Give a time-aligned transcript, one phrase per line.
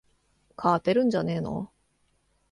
[0.57, 1.71] 勝てるんじゃねーの